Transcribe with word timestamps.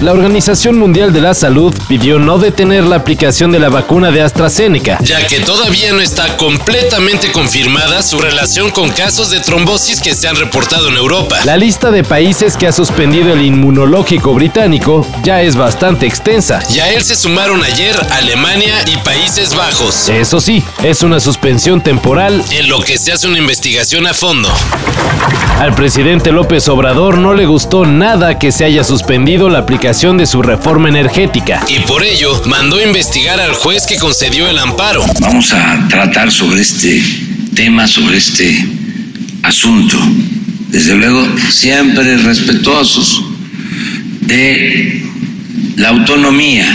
La 0.00 0.12
Organización 0.12 0.78
Mundial 0.78 1.12
de 1.12 1.20
la 1.20 1.34
Salud 1.34 1.74
pidió 1.88 2.20
no 2.20 2.38
detener 2.38 2.84
la 2.84 2.94
aplicación 2.94 3.50
de 3.50 3.58
la 3.58 3.68
vacuna 3.68 4.12
de 4.12 4.22
AstraZeneca, 4.22 4.98
ya 5.02 5.26
que 5.26 5.40
todavía 5.40 5.92
no 5.92 6.00
está 6.00 6.36
completamente 6.36 7.32
confirmada 7.32 8.00
su 8.02 8.20
relación 8.20 8.70
con 8.70 8.90
casos 8.90 9.30
de 9.30 9.40
trombosis 9.40 10.00
que 10.00 10.14
se 10.14 10.28
han 10.28 10.36
reportado 10.36 10.88
en 10.88 10.94
Europa. 10.94 11.38
La 11.44 11.56
lista 11.56 11.90
de 11.90 12.04
países 12.04 12.56
que 12.56 12.68
ha 12.68 12.72
suspendido 12.72 13.32
el 13.32 13.42
inmunológico 13.42 14.34
británico 14.34 15.04
ya 15.24 15.42
es 15.42 15.56
bastante 15.56 16.06
extensa. 16.06 16.60
Y 16.72 16.78
a 16.78 16.92
él 16.92 17.02
se 17.02 17.16
sumaron 17.16 17.64
ayer 17.64 17.96
Alemania 18.12 18.76
y 18.86 18.98
Países 18.98 19.56
Bajos. 19.56 20.08
Eso 20.10 20.40
sí, 20.40 20.62
es 20.84 21.02
una 21.02 21.18
suspensión 21.18 21.80
temporal 21.80 22.44
en 22.52 22.68
lo 22.68 22.78
que 22.78 22.98
se 22.98 23.10
hace 23.10 23.26
una 23.26 23.38
investigación 23.38 24.06
a 24.06 24.14
fondo. 24.14 24.48
Al 25.58 25.74
presidente 25.74 26.30
López 26.30 26.68
Obrador 26.68 27.18
no 27.18 27.34
le 27.34 27.46
gustó 27.46 27.84
nada 27.84 28.38
que 28.38 28.52
se 28.52 28.64
haya 28.64 28.84
suspendido 28.84 29.48
la 29.48 29.58
aplicación 29.58 29.87
de 29.88 30.26
su 30.26 30.42
reforma 30.42 30.90
energética. 30.90 31.64
Y 31.66 31.78
por 31.80 32.04
ello 32.04 32.42
mandó 32.44 32.78
investigar 32.78 33.40
al 33.40 33.54
juez 33.54 33.86
que 33.86 33.96
concedió 33.96 34.46
el 34.46 34.58
amparo. 34.58 35.02
Vamos 35.18 35.54
a 35.54 35.88
tratar 35.88 36.30
sobre 36.30 36.60
este 36.60 37.02
tema, 37.54 37.86
sobre 37.86 38.18
este 38.18 38.68
asunto, 39.42 39.96
desde 40.68 40.94
luego 40.94 41.26
siempre 41.50 42.18
respetuosos 42.18 43.24
de 44.20 45.06
la 45.76 45.88
autonomía 45.88 46.66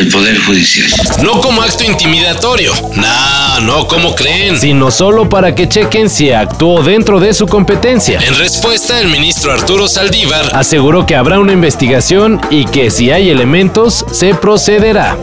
del 0.00 0.08
Poder 0.08 0.38
Judicial. 0.38 0.88
No 1.22 1.42
como 1.42 1.60
acto 1.60 1.84
intimidatorio, 1.84 2.72
no, 2.96 3.60
no 3.60 3.86
como 3.86 4.14
creen, 4.14 4.58
sino 4.58 4.90
solo 4.90 5.28
para 5.28 5.54
que 5.54 5.68
chequen 5.68 6.08
si 6.08 6.30
actuó 6.30 6.82
dentro 6.82 7.20
de 7.20 7.34
su 7.34 7.46
competencia. 7.46 8.18
En 8.18 8.34
respuesta, 8.38 8.98
el 8.98 9.08
ministro 9.08 9.52
Arturo 9.52 9.88
Saldívar 9.88 10.52
aseguró 10.54 11.04
que 11.04 11.16
habrá 11.16 11.38
una 11.38 11.52
investigación 11.52 12.40
y 12.48 12.64
que 12.64 12.90
si 12.90 13.10
hay 13.10 13.28
elementos, 13.28 14.06
se 14.10 14.32
procederá. 14.34 15.18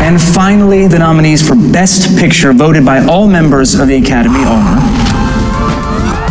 And 0.00 0.18
finally, 0.18 0.88
the 0.88 0.98
nominees 0.98 1.46
for 1.46 1.54
Best 1.54 2.18
Picture 2.18 2.54
voted 2.54 2.86
by 2.86 3.04
all 3.06 3.28
members 3.28 3.74
of 3.74 3.88
the 3.88 3.98
Academy 3.98 4.42
are 4.44 5.07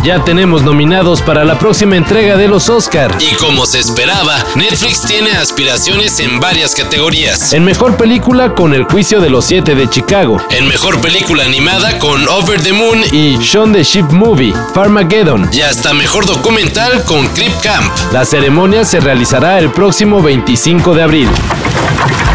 ya 0.02 0.24
tenemos 0.24 0.62
nominados 0.62 1.22
para 1.22 1.44
la 1.44 1.58
próxima 1.58 1.96
entrega 1.96 2.36
de 2.36 2.48
los 2.48 2.68
Oscar. 2.68 3.16
Y 3.20 3.34
como 3.36 3.66
se 3.66 3.78
esperaba, 3.78 4.36
Netflix 4.54 5.02
tiene 5.02 5.32
aspiraciones 5.32 6.20
en 6.20 6.40
varias 6.40 6.74
categorías. 6.74 7.52
En 7.52 7.64
mejor 7.64 7.96
película 7.96 8.54
con 8.54 8.74
El 8.74 8.84
juicio 8.84 9.20
de 9.20 9.30
los 9.30 9.44
siete 9.44 9.74
de 9.74 9.88
Chicago. 9.88 10.38
En 10.50 10.68
mejor 10.68 11.00
película 11.00 11.44
animada 11.44 11.98
con 11.98 12.26
Over 12.28 12.60
the 12.60 12.72
Moon 12.72 13.02
y 13.12 13.38
Shaun 13.38 13.72
the 13.72 13.82
Sheep 13.82 14.12
Movie, 14.12 14.54
Farmageddon. 14.74 15.48
Y 15.52 15.60
hasta 15.62 15.92
mejor 15.94 16.26
documental 16.26 17.04
con 17.04 17.26
Crip 17.28 17.52
Camp. 17.62 17.90
La 18.12 18.24
ceremonia 18.24 18.84
se 18.84 19.00
realizará 19.00 19.58
el 19.58 19.70
próximo 19.70 20.22
25 20.22 20.94
de 20.94 21.02
abril. 21.02 21.28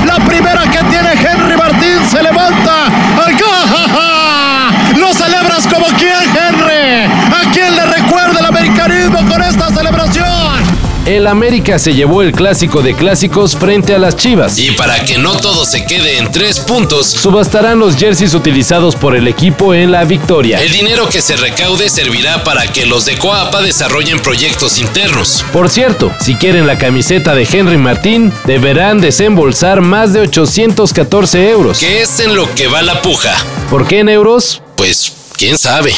La 0.06 0.18
primera 0.26 0.64
que 0.70 0.80
tiene 0.90 1.14
Henry 1.14 1.58
Martín 1.58 1.98
se 2.10 2.22
levanta. 2.22 2.88
¡Lo 4.98 5.14
celebras 5.14 5.66
como 5.68 5.88
quien, 5.98 6.14
Henry? 6.14 7.12
¿A 7.32 7.52
quién 7.52 7.76
le 7.76 7.86
con 9.30 9.42
esta 9.42 9.70
celebración? 9.70 10.26
El 11.06 11.28
América 11.28 11.80
se 11.80 11.94
llevó 11.94 12.22
el 12.22 12.34
clásico 12.34 12.82
de 12.82 12.94
clásicos 12.94 13.56
frente 13.56 13.96
a 13.96 13.98
las 13.98 14.18
Chivas. 14.18 14.60
Y 14.60 14.72
para 14.72 15.06
que 15.06 15.18
no 15.18 15.38
todo 15.38 15.66
se 15.66 15.86
quede 15.86 16.18
en 16.18 16.30
tres 16.32 16.60
puntos, 16.60 17.08
subastarán 17.08 17.80
los 17.80 17.96
jerseys 17.96 18.34
utilizados 18.34 18.98
por 18.98 19.16
el 19.16 19.30
equipo 19.30 19.74
en 19.74 19.92
la 19.92 20.04
victoria. 20.04 20.62
El 20.62 20.72
dinero 20.72 21.08
que 21.08 21.22
se 21.22 21.38
recaude 21.38 21.90
servirá 21.90 22.44
para 22.44 22.68
que 22.68 22.86
los 22.86 23.06
de 23.06 23.18
Coapa 23.18 23.62
desarrollen 23.62 24.20
proyectos 24.20 24.78
internos. 24.78 25.46
Por 25.54 25.70
cierto, 25.70 26.12
si 26.20 26.36
quieren 26.36 26.68
la 26.68 26.78
camiseta 26.78 27.36
de 27.36 27.48
Henry 27.50 27.78
Martín, 27.78 28.34
deberán 28.46 29.00
desembolsar 29.00 29.80
más 29.80 30.12
de 30.12 30.20
814 30.22 31.50
euros. 31.50 31.80
Que 31.80 32.02
es 32.02 32.20
en 32.20 32.36
lo 32.36 32.54
que 32.54 32.68
va 32.68 32.82
la 32.82 33.02
puja. 33.02 33.34
¿Por 33.70 33.88
qué 33.88 34.00
en 34.00 34.10
euros? 34.10 34.62
Pues, 34.76 35.14
quién 35.38 35.58
sabe. 35.58 35.94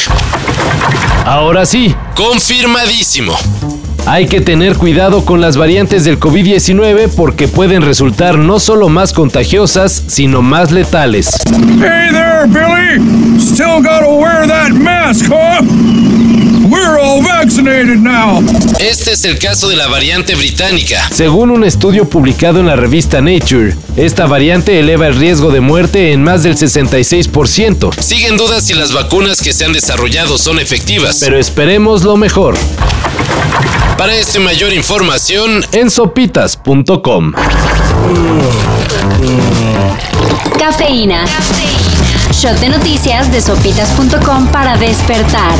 Ahora 1.25 1.65
sí. 1.65 1.95
Confirmadísimo. 2.15 3.33
Hay 4.05 4.27
que 4.27 4.41
tener 4.41 4.75
cuidado 4.75 5.25
con 5.25 5.41
las 5.41 5.57
variantes 5.57 6.05
del 6.05 6.19
COVID-19 6.19 7.09
porque 7.15 7.47
pueden 7.47 7.81
resultar 7.81 8.37
no 8.37 8.59
solo 8.59 8.89
más 8.89 9.11
contagiosas, 9.11 10.03
sino 10.05 10.43
más 10.43 10.71
letales. 10.71 11.31
Hey 11.79 12.09
there, 12.11 12.45
Billy. 12.45 13.39
Still 13.39 13.81
gotta 13.81 14.07
wear 14.07 14.47
that 14.47 14.69
mask, 14.73 15.25
huh? 15.27 16.04
Este 18.79 19.13
es 19.13 19.25
el 19.25 19.39
caso 19.39 19.67
de 19.67 19.75
la 19.75 19.87
variante 19.87 20.35
británica. 20.35 21.09
Según 21.11 21.49
un 21.49 21.63
estudio 21.63 22.07
publicado 22.07 22.59
en 22.59 22.67
la 22.67 22.75
revista 22.75 23.21
Nature, 23.21 23.75
esta 23.97 24.27
variante 24.27 24.79
eleva 24.79 25.07
el 25.07 25.15
riesgo 25.15 25.49
de 25.49 25.61
muerte 25.61 26.11
en 26.11 26.23
más 26.23 26.43
del 26.43 26.55
66%. 26.55 27.99
Siguen 27.99 28.37
dudas 28.37 28.65
si 28.65 28.75
las 28.75 28.93
vacunas 28.93 29.41
que 29.41 29.51
se 29.51 29.65
han 29.65 29.73
desarrollado 29.73 30.37
son 30.37 30.59
efectivas. 30.59 31.17
Pero 31.19 31.39
esperemos 31.39 32.03
lo 32.03 32.17
mejor. 32.17 32.55
Para 33.97 34.13
esta 34.15 34.39
mayor 34.39 34.71
información 34.71 35.65
en 35.71 35.89
sopitas.com. 35.89 37.33
Cafeína. 40.59 41.25
Shot 42.31 42.59
de 42.59 42.69
noticias 42.69 43.31
de 43.31 43.41
sopitas.com 43.41 44.49
para 44.49 44.77
despertar. 44.77 45.55